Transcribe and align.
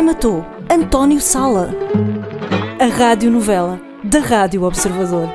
Quem 0.00 0.06
matou 0.06 0.46
António 0.70 1.20
Sala? 1.20 1.74
A 2.80 2.86
radionovela 2.86 3.78
da 4.02 4.18
Rádio 4.18 4.62
Observador. 4.62 5.28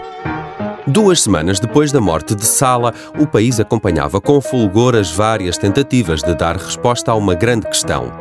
Duas 0.88 1.21
semanas 1.21 1.59
depois 1.59 1.91
da 1.91 2.02
morte 2.02 2.34
de 2.34 2.43
Sala, 2.43 2.91
o 3.20 3.28
país 3.28 3.59
acompanhava 3.59 4.20
com 4.20 4.41
fulgor 4.41 4.96
as 4.96 5.12
várias 5.12 5.55
tentativas 5.55 6.23
de 6.23 6.33
dar 6.33 6.57
resposta 6.57 7.11
a 7.11 7.15
uma 7.15 7.36
grande 7.36 7.68
questão. 7.68 8.11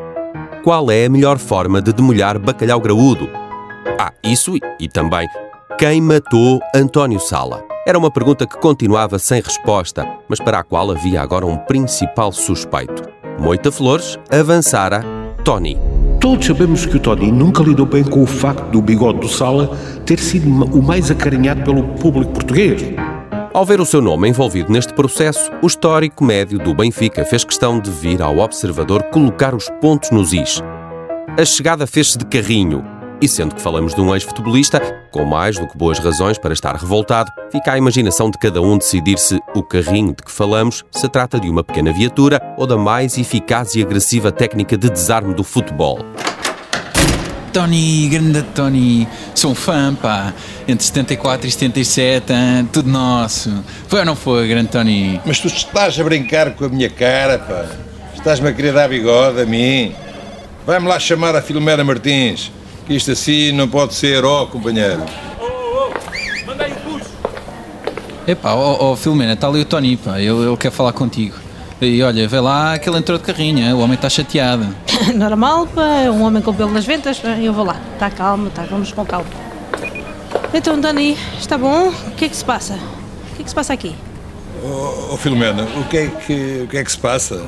Qual 0.63 0.91
é 0.91 1.07
a 1.07 1.09
melhor 1.09 1.39
forma 1.39 1.81
de 1.81 1.95
demolhar 1.95 2.39
bacalhau 2.39 2.79
graúdo? 2.79 3.27
Ah, 3.99 4.13
isso 4.23 4.53
e 4.79 4.87
também 4.87 5.27
quem 5.79 5.99
matou 6.03 6.61
António 6.75 7.21
Sala? 7.21 7.65
Era 7.87 7.99
uma 7.99 8.11
pergunta 8.11 8.47
que 8.47 8.59
continuava 8.59 9.19
sem 9.19 9.41
resposta, 9.41 10.07
mas 10.29 10.41
para 10.41 10.59
a 10.59 10.63
qual 10.63 10.91
havia 10.91 11.23
agora 11.23 11.47
um 11.47 11.57
principal 11.57 12.31
suspeito. 12.33 13.03
Moita 13.41 13.73
Flores 13.73 14.19
avançara 14.31 15.03
Tony. 15.43 15.94
Todos 16.25 16.47
sabemos 16.47 16.87
que 16.87 16.97
o 16.97 17.01
Tony 17.01 17.31
nunca 17.31 17.63
lidou 17.63 17.85
bem 17.85 18.03
com 18.03 18.23
o 18.23 18.27
facto 18.27 18.71
do 18.71 18.81
bigode 18.81 19.21
do 19.21 19.29
Sala 19.29 19.77
ter 20.07 20.19
sido 20.19 20.49
o 20.49 20.83
mais 20.83 21.11
acarinhado 21.11 21.63
pelo 21.65 21.83
público 21.97 22.33
português. 22.33 22.83
Ao 23.53 23.63
ver 23.63 23.79
o 23.79 23.85
seu 23.85 24.01
nome 24.01 24.31
envolvido 24.31 24.73
neste 24.73 24.95
processo, 24.95 25.51
o 25.61 25.67
histórico 25.67 26.25
médio 26.25 26.59
do 26.59 26.75
Benfica 26.75 27.27
fez 27.27 27.45
questão 27.45 27.79
de 27.79 27.91
vir 27.91 28.23
ao 28.23 28.39
observador 28.39 29.03
colocar 29.13 29.55
os 29.55 29.69
pontos 29.83 30.11
nos 30.11 30.33
is. 30.33 30.63
A 31.39 31.45
chegada 31.45 31.87
fez-se 31.87 32.17
de 32.17 32.25
carrinho, 32.25 32.83
e 33.25 33.29
sendo 33.29 33.55
que 33.55 33.63
falamos 33.63 33.95
de 33.95 34.01
um 34.03 34.15
ex-futebolista, 34.15 34.79
com 35.11 35.25
mais 35.25 35.59
do 35.59 35.67
que 35.67 35.79
boas 35.79 35.99
razões 35.99 36.37
para 36.37 36.53
estar 36.53 36.77
revoltado, 36.77 37.33
fica 37.51 37.73
à 37.73 37.79
imaginação 37.79 38.31
de 38.31 38.37
cada 38.37 38.61
um 38.61 38.77
decidir 38.77 39.19
se 39.19 39.41
o 39.55 39.63
carrinho 39.63 40.09
de 40.09 40.23
que 40.23 40.31
falamos 40.31 40.85
se 40.91 41.09
trata 41.09 41.41
de 41.41 41.49
uma 41.49 41.65
pequena 41.65 41.91
viatura 41.91 42.39
ou 42.59 42.67
da 42.67 42.77
mais 42.77 43.17
eficaz 43.17 43.75
e 43.77 43.83
agressiva 43.83 44.31
técnica 44.31 44.77
de 44.77 44.91
desarme 44.91 45.33
do 45.33 45.43
futebol. 45.43 46.01
Tony, 47.51 48.09
grande 48.09 48.43
Tony, 48.55 49.09
sou 49.35 49.53
um 49.53 49.55
fã, 49.55 49.95
pá. 49.95 50.35
Entre 50.69 50.85
74 50.85 51.47
e 51.47 51.51
77, 51.51 52.31
hein? 52.31 52.69
tudo 52.71 52.91
nosso. 52.91 53.65
Foi 53.89 54.01
ou 54.01 54.05
não 54.05 54.17
foi, 54.17 54.47
grande 54.49 54.69
Tony? 54.69 55.19
Mas 55.25 55.39
tu 55.39 55.47
estás 55.47 55.99
a 55.99 56.05
brincar 56.05 56.51
com 56.51 56.67
a 56.67 56.69
minha 56.69 56.91
cara, 56.91 57.39
pá. 57.39 57.65
Estás-me 58.15 58.49
a 58.49 58.53
querer 58.53 58.75
dar 58.75 58.89
bigode 58.89 59.41
a 59.41 59.47
mim. 59.47 59.95
Vai-me 60.67 60.89
lá 60.89 60.99
chamar 60.99 61.35
a 61.37 61.41
Filomena 61.41 61.85
Martins, 61.85 62.51
isto 62.89 63.13
assim 63.13 63.53
não 63.53 63.69
pode 63.69 63.95
ser, 63.95 64.25
ó, 64.25 64.43
oh, 64.43 64.47
companheiro. 64.47 65.03
Epá, 68.27 68.55
ó 68.55 68.73
oh, 68.73 68.93
oh, 68.93 68.97
Filomena, 68.97 69.35
está 69.35 69.49
ali 69.49 69.61
o 69.61 69.65
Tony, 69.65 69.97
pá. 69.97 70.19
Ele, 70.19 70.47
ele 70.47 70.57
quer 70.57 70.71
falar 70.71 70.93
contigo. 70.93 71.37
E 71.81 72.03
olha, 72.03 72.27
vê 72.27 72.41
lá 72.41 72.79
que 72.79 72.89
ele 72.89 72.97
entrou 72.97 73.19
de 73.19 73.25
carrinha, 73.25 73.77
o 73.77 73.81
homem 73.81 73.95
está 73.95 74.09
chateado. 74.09 74.75
Normal, 75.15 75.67
pá, 75.67 76.11
um 76.11 76.23
homem 76.23 76.43
com 76.43 76.55
pelo 76.55 76.71
nas 76.71 76.87
ventas, 76.87 77.21
eu 77.43 77.53
vou 77.53 77.65
lá. 77.65 77.77
Está 77.93 78.11
calmo, 78.11 78.49
tá, 78.49 78.63
vamos 78.71 78.93
com 78.93 79.05
calma. 79.05 79.27
Então, 80.55 80.81
Dani, 80.81 81.19
está 81.39 81.59
bom? 81.59 81.89
O 81.89 82.11
que 82.13 82.25
é 82.25 82.29
que 82.29 82.37
se 82.37 82.45
passa? 82.45 82.75
O 82.75 83.37
que 83.37 83.43
é 83.43 83.45
que 83.45 83.51
se 83.51 83.55
passa 83.55 83.73
aqui? 83.75 83.95
Oh, 84.63 85.13
oh 85.13 85.17
Filomena, 85.19 85.65
o 85.65 85.85
que, 85.85 85.99
é 85.99 86.07
que, 86.07 86.63
o 86.65 86.69
que 86.69 86.79
é 86.79 86.85
que 86.85 86.93
se 86.93 86.99
passa? 86.99 87.47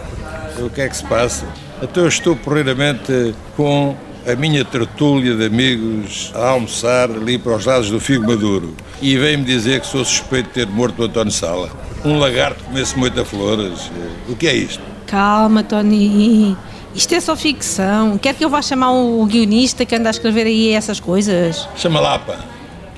O 0.59 0.69
que 0.69 0.81
é 0.83 0.89
que 0.89 0.97
se 0.97 1.05
passa? 1.05 1.47
Então 1.81 2.03
eu 2.03 2.09
estou 2.09 2.37
porreiramente 2.37 3.35
com 3.57 3.97
a 4.27 4.35
minha 4.35 4.65
tertúlia 4.65 5.37
de 5.37 5.47
amigos 5.47 6.33
a 6.35 6.49
almoçar 6.49 7.09
ali 7.09 7.39
para 7.39 7.55
os 7.55 7.65
lados 7.65 7.91
do 7.91 8.01
Figo 8.01 8.27
Maduro 8.27 8.75
e 9.01 9.17
vem-me 9.17 9.45
dizer 9.45 9.81
que 9.81 9.87
sou 9.87 10.05
suspeito 10.05 10.49
de 10.49 10.55
ter 10.55 10.67
morto 10.67 11.01
o 11.01 11.05
António 11.05 11.31
Sala. 11.33 11.71
Um 12.05 12.19
lagarto 12.19 12.65
comesse 12.65 12.99
muita 12.99 13.25
flores. 13.25 13.91
O 14.29 14.35
que 14.35 14.49
é 14.49 14.55
isto? 14.55 14.83
Calma, 15.07 15.63
Tony. 15.63 16.57
Isto 16.95 17.15
é 17.15 17.21
só 17.21 17.37
ficção. 17.37 18.19
Quer 18.19 18.35
que 18.35 18.45
eu 18.45 18.51
vá 18.51 18.61
chamar 18.61 18.93
o 18.93 19.25
guionista 19.27 19.85
que 19.85 19.95
anda 19.95 20.09
a 20.09 20.11
escrever 20.11 20.47
aí 20.47 20.73
essas 20.73 20.99
coisas? 20.99 21.69
Chama 21.77 22.01
lá, 22.01 22.19
pá. 22.19 22.37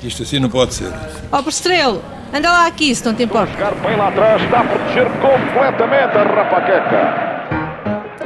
Que 0.01 0.09
isto 0.09 0.23
assim 0.23 0.39
não 0.39 0.49
pode 0.49 0.75
ser. 0.75 0.93
Ó, 1.31 1.43
oh, 1.45 1.49
Estrelo, 1.49 2.03
anda 2.33 2.51
lá 2.51 2.67
aqui, 2.67 2.95
se 2.95 3.05
não 3.05 3.15
te 3.15 3.25
importa. 3.25 3.53
Chegar 3.53 3.75
bem 3.75 3.97
lá 3.97 4.09
atrás, 4.09 4.43
está 4.43 4.61
a 4.61 4.65
proteger 4.65 5.07
completamente 5.21 6.17
a 6.17 6.23
Rapaqueca. 6.23 7.28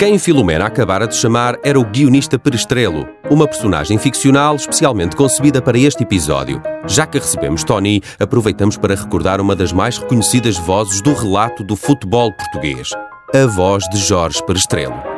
Quem 0.03 0.19
Filomena 0.19 0.67
acabara 0.67 1.07
de 1.07 1.15
chamar 1.15 1.57
era 1.63 1.79
o 1.79 1.85
guionista 1.85 2.37
Perestrelo, 2.37 3.07
uma 3.31 3.47
personagem 3.47 3.97
ficcional 3.99 4.57
especialmente 4.57 5.15
concebida 5.15 5.63
para 5.63 5.79
este 5.79 6.03
episódio. 6.03 6.61
Já 6.89 7.07
que 7.07 7.21
recebemos 7.21 7.63
Tony, 7.63 8.03
aproveitamos 8.19 8.77
para 8.77 8.97
recordar 8.97 9.41
uma 9.41 9.55
das 9.55 9.73
mais 9.73 9.99
reconhecidas 9.99 10.59
vozes 10.59 11.01
do 11.01 11.15
relato 11.15 11.63
do 11.63 11.77
futebol 11.77 12.33
português, 12.33 12.91
a 13.33 13.47
voz 13.47 13.85
de 13.93 13.99
Jorge 13.99 14.45
Perestrelo. 14.45 15.12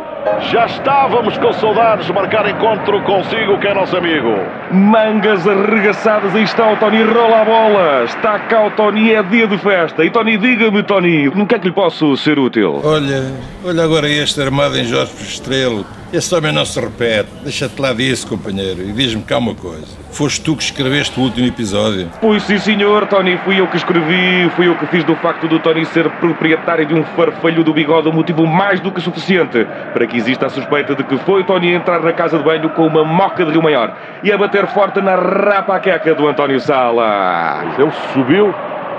Já 0.50 0.66
estávamos 0.66 1.36
com 1.36 1.52
saudades 1.52 2.06
de 2.06 2.12
marcar 2.12 2.48
encontro 2.48 3.02
consigo, 3.02 3.58
que 3.58 3.66
é 3.66 3.74
nosso 3.74 3.96
amigo. 3.96 4.30
Mangas 4.70 5.46
arregaçadas, 5.46 6.34
aí 6.34 6.44
está 6.44 6.72
o 6.72 6.76
Tony, 6.76 7.02
rola 7.02 7.42
a 7.42 7.44
bola. 7.44 8.04
Está 8.04 8.38
cá 8.38 8.66
o 8.66 8.70
Tony, 8.70 9.12
é 9.12 9.22
dia 9.22 9.46
de 9.46 9.58
festa. 9.58 10.04
E 10.04 10.10
Tony, 10.10 10.38
diga-me, 10.38 10.82
Tony, 10.82 11.26
no 11.28 11.46
que 11.46 11.54
é 11.54 11.58
que 11.58 11.68
lhe 11.68 11.74
posso 11.74 12.16
ser 12.16 12.38
útil? 12.38 12.80
Olha, 12.82 13.32
olha 13.64 13.84
agora 13.84 14.08
este 14.08 14.40
armado 14.40 14.78
em 14.78 14.84
Jorge 14.84 15.12
Estrelo. 15.22 15.84
Esse 16.14 16.32
homem 16.32 16.52
não 16.52 16.64
se 16.64 16.78
repete. 16.78 17.28
Deixa-te 17.42 17.82
lá 17.82 17.92
disso, 17.92 18.28
companheiro, 18.28 18.82
e 18.82 18.92
diz-me 18.92 19.20
cá 19.25 19.36
uma 19.36 19.52
coisa. 19.52 19.84
Foste 20.12 20.42
tu 20.42 20.54
que 20.54 20.62
escreveste 20.62 21.19
o 21.19 21.25
último 21.25 21.44
episódio? 21.44 22.08
Pois 22.20 22.44
sim, 22.44 22.56
senhor, 22.56 23.04
Tony. 23.08 23.36
Fui 23.38 23.58
eu 23.58 23.66
que 23.66 23.76
escrevi. 23.76 24.48
Fui 24.54 24.69
eu 24.69 24.76
que 24.76 24.86
fiz 24.86 25.03
do 25.03 25.16
facto 25.16 25.48
do 25.48 25.58
Tony 25.58 25.84
ser 25.86 26.08
proprietário 26.20 26.86
de 26.86 26.94
um 26.94 27.03
farfalho 27.03 27.64
do 27.64 27.74
bigode 27.74 28.08
um 28.08 28.12
motivo 28.12 28.47
mais 28.47 28.78
do 28.78 28.92
que 28.92 29.00
suficiente 29.00 29.66
para 29.92 30.06
que 30.06 30.16
exista 30.16 30.47
a 30.47 30.50
suspeita 30.50 30.94
de 30.94 31.03
que 31.03 31.19
foi 31.19 31.42
Tony 31.42 31.74
entrar 31.74 32.00
na 32.00 32.12
casa 32.12 32.38
de 32.38 32.44
banho 32.44 32.70
com 32.70 32.86
uma 32.86 33.04
moca 33.04 33.44
de 33.44 33.50
Rio 33.50 33.60
Maior 33.64 33.98
e 34.22 34.30
a 34.30 34.38
bater 34.38 34.69
forte 34.69 35.00
na 35.00 35.16
rapaqueca 35.16 36.14
do 36.14 36.28
António 36.28 36.60
Sala. 36.60 37.74
Ele 37.76 37.91
subiu 38.12 38.54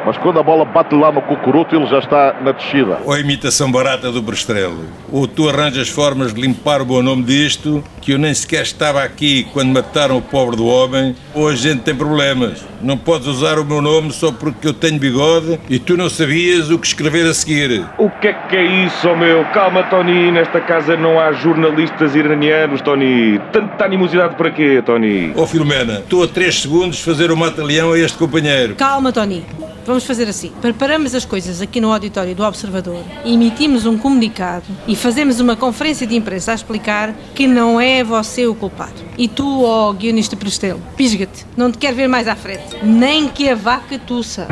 mas 0.06 0.18
quando 0.18 0.40
a 0.40 0.44
bola 0.44 0.66
bate 0.66 0.96
lá 0.96 1.12
no 1.12 1.22
cucuruto, 1.22 1.76
ele 1.76 1.88
já 1.88 2.00
está 2.00 2.36
na 2.42 2.52
descida. 2.52 3.00
Ou 3.04 3.14
a 3.14 3.20
imitação 3.20 3.72
barata 3.72 4.12
do 4.12 4.22
Brestrelo. 4.22 4.86
Ou 5.12 5.28
tu 5.28 5.50
arranjas 5.50 5.90
formas 5.90 6.34
de 6.34 6.42
limpar 6.42 6.82
o 6.82 6.86
bom 6.86 7.02
nome 7.02 7.24
disto, 7.24 7.84
que 8.02 8.12
eu 8.12 8.18
nem 8.18 8.34
sequer 8.34 8.64
estava 8.64 9.04
aqui 9.04 9.48
quando 9.52 9.74
mataram 9.74 10.18
o 10.18 10.22
pobre 10.22 10.56
do 10.56 10.66
homem, 10.66 11.16
ou 11.34 11.50
a 11.50 11.56
gente 11.56 11.82
tem 11.82 11.96
problemas. 11.96 12.64
Não 12.82 12.98
podes 12.98 13.28
usar 13.28 13.58
o 13.58 13.66
meu 13.66 13.82
nome 13.82 14.12
só 14.12 14.32
porque 14.32 14.68
eu 14.68 14.74
tenho 14.74 15.00
bigode 15.00 15.60
e 15.70 15.80
tu 15.80 15.98
não 15.98 16.10
sabias 16.10 16.70
o 16.70 16.78
que 16.78 16.86
escrever 16.86 17.26
a 17.26 17.34
seguir. 17.34 17.84
O 17.98 18.10
que 18.10 18.28
é 18.28 18.34
que 18.34 18.56
é 18.56 18.64
isso, 18.86 19.10
oh 19.10 19.16
meu? 19.16 19.44
Calma, 19.46 19.84
Tony. 19.84 20.32
Nesta 20.32 20.62
casa 20.62 20.96
não 20.96 21.20
há 21.20 21.32
jornalistas 21.32 22.16
iranianos, 22.16 22.82
Tony. 22.82 23.40
Tanta 23.52 23.86
animosidade 23.86 24.36
para 24.36 24.52
quê, 24.52 24.84
Tony? 24.86 25.34
Oh, 25.36 25.48
Filomena, 25.48 26.00
estou 26.00 26.24
a 26.24 26.28
3 26.28 26.62
segundos 26.62 27.00
fazer 27.00 27.32
o 27.32 27.38
mata-leão 27.38 27.94
a 27.94 28.00
este 28.00 28.18
companheiro. 28.18 28.76
Calma, 28.76 29.12
Tony. 29.12 29.44
Vamos 29.86 30.06
fazer 30.06 30.28
assim: 30.28 30.52
preparamos 30.62 31.14
as 31.14 31.26
coisas 31.26 31.62
aqui 31.62 31.80
no 31.80 31.92
auditório 31.92 32.36
do 32.36 32.44
Observador, 32.44 33.04
emitimos 33.24 33.86
um 33.86 33.98
comunicado 33.98 34.66
e 34.88 34.96
fazemos 34.96 35.40
uma 35.40 35.56
conferência 35.56 36.08
de 36.08 36.16
imprensa 36.16 36.52
a 36.52 36.56
explicar 36.56 37.14
que 37.36 37.48
não 37.48 37.80
é 37.80 38.04
você 38.04 38.48
o 38.48 38.56
culpado. 38.56 39.04
E 39.18 39.28
tu, 39.28 39.64
ó 39.64 39.90
oh, 39.90 39.94
guionista 39.94 40.36
Prestelo, 40.36 40.82
pisga-te, 40.98 41.46
não 41.56 41.72
te 41.72 41.78
quero 41.78 41.96
ver 41.96 42.08
mais 42.08 42.28
à 42.28 42.36
frente, 42.36 42.84
nem 42.84 43.28
que 43.28 43.48
a 43.48 43.56
vaca 43.56 44.00
tussa. 44.00 44.48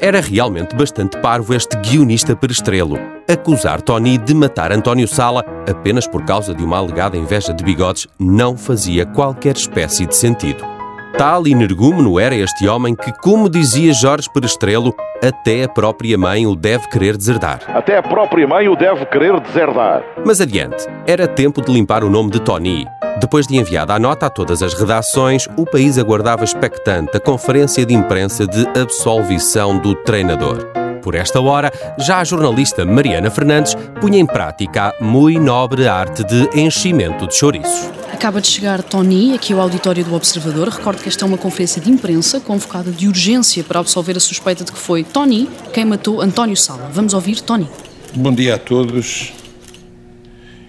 Era 0.00 0.20
realmente 0.20 0.76
bastante 0.76 1.18
parvo 1.18 1.52
este 1.54 1.76
guionista 1.78 2.36
perestrelo. 2.36 2.96
Acusar 3.28 3.82
Tony 3.82 4.16
de 4.16 4.32
matar 4.32 4.70
António 4.70 5.08
Sala 5.08 5.44
apenas 5.68 6.06
por 6.06 6.24
causa 6.24 6.54
de 6.54 6.62
uma 6.62 6.78
alegada 6.78 7.16
inveja 7.16 7.52
de 7.52 7.64
bigodes 7.64 8.06
não 8.18 8.56
fazia 8.56 9.04
qualquer 9.04 9.56
espécie 9.56 10.06
de 10.06 10.14
sentido. 10.14 10.77
Tal 11.16 11.46
energúmeno 11.46 12.18
era 12.20 12.34
este 12.34 12.68
homem 12.68 12.94
que, 12.94 13.12
como 13.12 13.48
dizia 13.48 13.92
Jorge 13.92 14.28
Perestrelo, 14.32 14.94
até 15.22 15.64
a 15.64 15.68
própria 15.68 16.16
mãe 16.16 16.46
o 16.46 16.54
deve 16.54 16.88
querer 16.88 17.16
deserdar. 17.16 17.60
Até 17.68 17.98
a 17.98 18.02
própria 18.02 18.46
mãe 18.46 18.68
o 18.68 18.76
deve 18.76 19.04
querer 19.06 19.40
deserdar. 19.40 20.02
Mas 20.24 20.40
adiante, 20.40 20.86
era 21.06 21.26
tempo 21.26 21.60
de 21.62 21.72
limpar 21.72 22.04
o 22.04 22.10
nome 22.10 22.30
de 22.30 22.40
Tony. 22.40 22.86
Depois 23.20 23.46
de 23.46 23.56
enviada 23.56 23.94
a 23.94 23.98
nota 23.98 24.26
a 24.26 24.30
todas 24.30 24.62
as 24.62 24.74
redações, 24.74 25.48
o 25.56 25.64
país 25.64 25.98
aguardava 25.98 26.44
expectante 26.44 27.16
a 27.16 27.20
conferência 27.20 27.84
de 27.84 27.94
imprensa 27.94 28.46
de 28.46 28.66
absolvição 28.80 29.76
do 29.78 29.94
treinador. 29.96 30.64
Por 31.02 31.14
esta 31.14 31.40
hora, 31.40 31.72
já 31.98 32.18
a 32.18 32.24
jornalista 32.24 32.84
Mariana 32.84 33.30
Fernandes 33.30 33.74
punha 34.00 34.18
em 34.18 34.26
prática 34.26 34.94
a 35.00 35.04
muito 35.04 35.40
nobre 35.40 35.88
arte 35.88 36.22
de 36.22 36.48
enchimento 36.54 37.26
de 37.26 37.34
chouriços. 37.34 37.97
Acaba 38.18 38.40
de 38.40 38.48
chegar 38.48 38.82
Tony 38.82 39.32
aqui 39.32 39.52
ao 39.52 39.60
auditório 39.60 40.04
do 40.04 40.12
Observador. 40.12 40.68
Recordo 40.68 41.00
que 41.00 41.08
esta 41.08 41.24
é 41.24 41.26
uma 41.26 41.38
conferência 41.38 41.80
de 41.80 41.88
imprensa 41.88 42.40
convocada 42.40 42.90
de 42.90 43.06
urgência 43.06 43.62
para 43.62 43.78
absolver 43.78 44.16
a 44.16 44.20
suspeita 44.20 44.64
de 44.64 44.72
que 44.72 44.78
foi 44.78 45.04
Tony 45.04 45.48
quem 45.72 45.84
matou 45.84 46.20
António 46.20 46.56
Sala. 46.56 46.90
Vamos 46.92 47.14
ouvir 47.14 47.40
Tony. 47.40 47.68
Bom 48.16 48.34
dia 48.34 48.56
a 48.56 48.58
todos. 48.58 49.32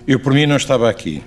Eu, 0.07 0.19
por 0.19 0.31
mim, 0.31 0.45
não 0.45 0.57
estava 0.57 0.87
aqui, 0.87 1.23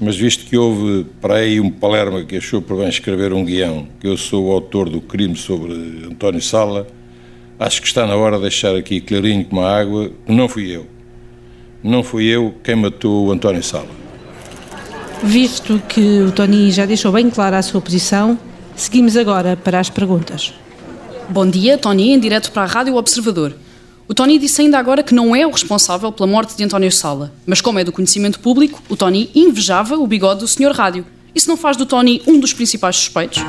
mas 0.00 0.16
visto 0.16 0.46
que 0.46 0.56
houve 0.56 1.04
para 1.20 1.34
aí 1.34 1.60
um 1.60 1.70
palerma 1.70 2.24
que 2.24 2.38
achou 2.38 2.62
por 2.62 2.78
bem 2.78 2.88
escrever 2.88 3.34
um 3.34 3.44
guião 3.44 3.86
que 4.00 4.06
eu 4.06 4.16
sou 4.16 4.46
o 4.46 4.52
autor 4.52 4.88
do 4.88 5.02
crime 5.02 5.36
sobre 5.36 5.74
António 6.10 6.40
Sala, 6.40 6.86
acho 7.58 7.82
que 7.82 7.88
está 7.88 8.06
na 8.06 8.16
hora 8.16 8.36
de 8.36 8.42
deixar 8.42 8.74
aqui 8.74 9.02
clarinho 9.02 9.44
como 9.44 9.60
a 9.60 9.78
água, 9.78 10.10
não 10.26 10.48
fui 10.48 10.74
eu. 10.74 10.86
Não 11.82 12.02
fui 12.02 12.24
eu 12.24 12.54
quem 12.64 12.74
matou 12.74 13.26
o 13.26 13.32
António 13.32 13.62
Sala. 13.62 14.07
Visto 15.22 15.82
que 15.88 16.20
o 16.20 16.32
Tony 16.32 16.70
já 16.70 16.86
deixou 16.86 17.12
bem 17.12 17.28
clara 17.28 17.58
a 17.58 17.62
sua 17.62 17.80
posição, 17.80 18.38
seguimos 18.76 19.16
agora 19.16 19.56
para 19.56 19.80
as 19.80 19.90
perguntas. 19.90 20.54
Bom 21.28 21.46
dia, 21.46 21.76
Tony, 21.76 22.12
em 22.12 22.18
direto 22.18 22.52
para 22.52 22.62
a 22.62 22.66
Rádio 22.66 22.94
Observador. 22.96 23.54
O 24.06 24.14
Tony 24.14 24.38
disse 24.38 24.62
ainda 24.62 24.78
agora 24.78 25.02
que 25.02 25.14
não 25.14 25.36
é 25.36 25.46
o 25.46 25.50
responsável 25.50 26.10
pela 26.10 26.26
morte 26.26 26.56
de 26.56 26.64
António 26.64 26.90
Sala, 26.90 27.32
mas 27.44 27.60
como 27.60 27.78
é 27.78 27.84
do 27.84 27.92
conhecimento 27.92 28.40
público, 28.40 28.82
o 28.88 28.96
Tony 28.96 29.30
invejava 29.34 29.96
o 29.96 30.06
bigode 30.06 30.40
do 30.40 30.48
Sr. 30.48 30.72
Rádio. 30.72 31.04
Isso 31.34 31.48
não 31.48 31.56
faz 31.56 31.76
do 31.76 31.84
Tony 31.84 32.22
um 32.26 32.40
dos 32.40 32.54
principais 32.54 32.96
suspeitos? 32.96 33.44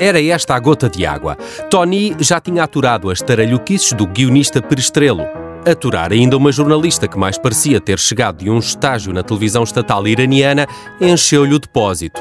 Era 0.00 0.22
esta 0.22 0.54
a 0.54 0.58
gota 0.58 0.88
de 0.88 1.04
água. 1.04 1.36
Tony 1.68 2.16
já 2.20 2.40
tinha 2.40 2.64
aturado 2.64 3.10
as 3.10 3.20
taralhoquices 3.20 3.92
do 3.92 4.06
guionista 4.06 4.62
Perestrelo. 4.62 5.41
Aturar 5.64 6.12
ainda 6.12 6.36
uma 6.36 6.50
jornalista 6.50 7.06
que 7.06 7.16
mais 7.16 7.38
parecia 7.38 7.80
ter 7.80 7.96
chegado 7.96 8.38
de 8.38 8.50
um 8.50 8.58
estágio 8.58 9.12
na 9.12 9.22
televisão 9.22 9.62
estatal 9.62 10.06
iraniana 10.08 10.66
encheu-lhe 11.00 11.54
o 11.54 11.58
depósito. 11.58 12.20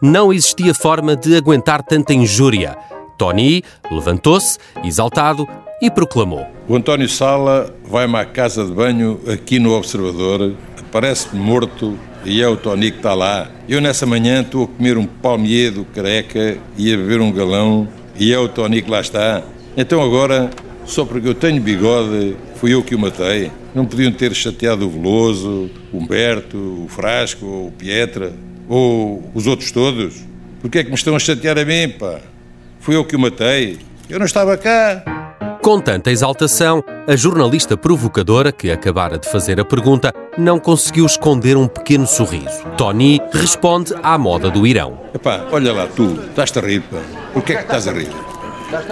Não 0.00 0.32
existia 0.32 0.74
forma 0.74 1.14
de 1.14 1.36
aguentar 1.36 1.80
tanta 1.84 2.12
injúria. 2.12 2.76
Tony 3.16 3.62
levantou-se, 3.88 4.58
exaltado, 4.82 5.46
e 5.80 5.92
proclamou: 5.92 6.44
O 6.66 6.74
António 6.74 7.08
Sala 7.08 7.72
vai-me 7.84 8.16
à 8.16 8.24
casa 8.24 8.64
de 8.64 8.72
banho 8.72 9.20
aqui 9.32 9.60
no 9.60 9.76
Observador, 9.76 10.52
parece-me 10.90 11.40
morto 11.40 11.96
e 12.24 12.42
é 12.42 12.48
o 12.48 12.56
Tony 12.56 12.90
que 12.90 12.96
está 12.96 13.14
lá. 13.14 13.48
Eu 13.68 13.80
nessa 13.80 14.06
manhã 14.06 14.42
estou 14.42 14.64
a 14.64 14.66
comer 14.66 14.98
um 14.98 15.06
palmiedo 15.06 15.86
careca 15.94 16.58
e 16.76 16.92
a 16.92 16.96
beber 16.96 17.20
um 17.20 17.30
galão 17.30 17.86
e 18.18 18.32
é 18.32 18.38
o 18.40 18.48
Tony 18.48 18.82
que 18.82 18.90
lá 18.90 19.00
está. 19.00 19.40
Então 19.76 20.02
agora, 20.02 20.50
só 20.84 21.04
porque 21.04 21.28
eu 21.28 21.34
tenho 21.34 21.62
bigode, 21.62 22.36
fui 22.62 22.72
eu 22.72 22.80
que 22.80 22.94
o 22.94 22.98
matei. 22.98 23.50
Não 23.74 23.84
podiam 23.84 24.12
ter 24.12 24.32
chateado 24.32 24.86
o 24.86 24.88
Veloso, 24.88 25.68
o 25.92 25.98
Humberto, 25.98 26.56
o 26.56 26.86
Frasco, 26.88 27.44
o 27.44 27.72
Pietra 27.76 28.32
ou 28.68 29.20
os 29.34 29.48
outros 29.48 29.72
todos. 29.72 30.24
Porquê 30.60 30.78
é 30.78 30.84
que 30.84 30.88
me 30.88 30.94
estão 30.94 31.16
a 31.16 31.18
chatear 31.18 31.58
a 31.58 31.64
mim, 31.64 31.88
pá? 31.88 32.20
Fui 32.78 32.94
eu 32.94 33.04
que 33.04 33.16
o 33.16 33.18
matei. 33.18 33.80
Eu 34.08 34.20
não 34.20 34.26
estava 34.26 34.56
cá. 34.56 35.02
Com 35.60 35.80
tanta 35.80 36.12
exaltação, 36.12 36.84
a 37.08 37.16
jornalista 37.16 37.76
provocadora 37.76 38.52
que 38.52 38.70
acabara 38.70 39.18
de 39.18 39.28
fazer 39.28 39.58
a 39.58 39.64
pergunta 39.64 40.14
não 40.38 40.60
conseguiu 40.60 41.04
esconder 41.04 41.56
um 41.56 41.66
pequeno 41.66 42.06
sorriso. 42.06 42.62
Tony 42.78 43.20
responde 43.32 43.92
à 44.04 44.16
moda 44.16 44.52
do 44.52 44.64
Irão. 44.64 45.00
Epá, 45.12 45.48
olha 45.50 45.72
lá 45.72 45.88
tu, 45.88 46.16
estás-te 46.28 46.60
a 46.60 46.62
rir, 46.62 46.82
pá. 46.82 46.98
Por 47.32 47.42
que 47.42 47.54
é 47.54 47.56
que 47.56 47.62
estás 47.62 47.88
a 47.88 47.92
rir? 47.92 48.10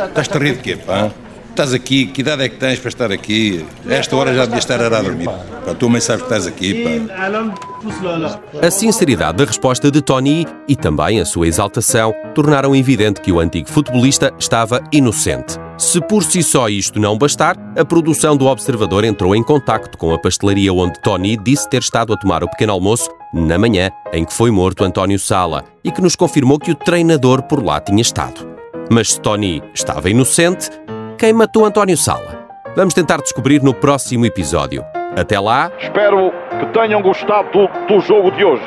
Estás-te 0.09 0.37
a 0.37 0.41
rir 0.41 0.57
de 0.57 0.59
quê, 0.59 0.77
pá? 0.77 1.13
Estás 1.61 1.75
aqui, 1.75 2.07
que 2.07 2.23
idade 2.23 2.43
é 2.43 2.49
que 2.49 2.57
tens 2.57 2.79
para 2.79 2.89
estar 2.89 3.13
aqui? 3.13 3.67
A 3.87 3.93
esta 3.93 4.17
hora 4.17 4.35
já 4.35 4.47
devias 4.47 4.65
estar 4.65 4.81
a 4.81 5.03
dormir. 5.03 5.27
Pá, 5.27 5.75
tu 5.75 5.75
também 5.75 6.01
sabes 6.01 6.23
que 6.23 6.27
estás 6.33 6.47
aqui, 6.47 6.83
pá. 6.83 8.67
A 8.67 8.71
sinceridade 8.71 9.37
da 9.37 9.45
resposta 9.45 9.91
de 9.91 10.01
Tony 10.01 10.47
e 10.67 10.75
também 10.75 11.21
a 11.21 11.27
sua 11.27 11.47
exaltação 11.47 12.15
tornaram 12.35 12.75
evidente 12.75 13.21
que 13.21 13.31
o 13.31 13.39
antigo 13.39 13.69
futebolista 13.69 14.33
estava 14.39 14.83
inocente. 14.91 15.59
Se 15.77 16.01
por 16.01 16.25
si 16.25 16.43
só 16.43 16.67
isto 16.67 16.99
não 16.99 17.19
bastar, 17.19 17.59
a 17.77 17.85
produção 17.85 18.39
do 18.39 18.47
Observador 18.47 19.05
entrou 19.05 19.37
em 19.37 19.43
contacto 19.43 19.99
com 19.99 20.15
a 20.15 20.19
pastelaria 20.19 20.73
onde 20.73 20.99
Tony 21.03 21.37
disse 21.37 21.69
ter 21.69 21.83
estado 21.83 22.15
a 22.15 22.17
tomar 22.17 22.43
o 22.43 22.49
pequeno 22.49 22.73
almoço 22.73 23.11
na 23.35 23.59
manhã 23.59 23.91
em 24.15 24.25
que 24.25 24.33
foi 24.33 24.51
morto 24.51 24.83
António 24.83 25.19
Sala 25.19 25.63
e 25.85 25.93
que 25.93 26.01
nos 26.01 26.17
confirmou 26.17 26.59
que 26.59 26.71
o 26.71 26.75
treinador 26.75 27.43
por 27.43 27.63
lá 27.63 27.79
tinha 27.81 28.01
estado. 28.01 28.49
Mas 28.91 29.13
se 29.13 29.21
Tony 29.21 29.63
estava 29.75 30.09
inocente, 30.09 30.71
quem 31.21 31.35
matou 31.35 31.67
António 31.67 31.99
Sala? 31.99 32.49
Vamos 32.75 32.95
tentar 32.95 33.19
descobrir 33.19 33.63
no 33.63 33.75
próximo 33.75 34.25
episódio. 34.25 34.83
Até 35.15 35.39
lá. 35.39 35.71
Espero 35.79 36.33
que 36.59 36.67
tenham 36.73 37.03
gostado 37.03 37.51
do, 37.53 37.69
do 37.87 38.01
jogo 38.01 38.31
de 38.31 38.43
hoje. 38.43 38.65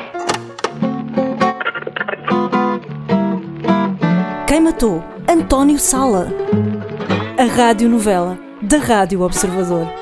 Quem 4.46 4.60
matou 4.60 5.02
António 5.28 5.80
Sala? 5.80 6.28
A 7.36 7.42
radionovela 7.42 8.38
da 8.62 8.78
Rádio 8.78 9.22
Observador. 9.22 9.92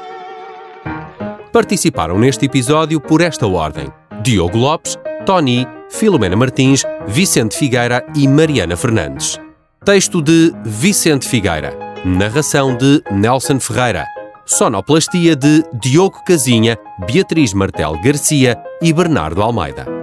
Participaram 1.51 2.19
neste 2.19 2.45
episódio 2.45 3.01
por 3.01 3.23
esta 3.23 3.47
ordem: 3.47 3.89
Diogo 4.21 4.59
Lopes, 4.59 4.99
Tony, 5.25 5.67
Filomena 5.89 6.37
Martins, 6.37 6.85
Vicente 7.07 7.57
Figueira 7.57 8.05
e 8.15 8.29
Mariana 8.29 8.77
Fernandes. 8.77 9.41
Texto 9.83 10.21
de 10.21 10.53
Vicente 10.67 11.27
Figueira. 11.27 11.82
Narração 12.05 12.77
de 12.77 13.01
Nelson 13.13 13.61
Ferreira. 13.61 14.05
Sonoplastia 14.45 15.37
de 15.37 15.63
Diogo 15.73 16.25
Casinha, 16.25 16.77
Beatriz 17.07 17.55
Martel 17.55 17.93
Garcia 18.03 18.61
e 18.83 18.93
Bernardo 18.93 19.41
Almeida. 19.41 20.02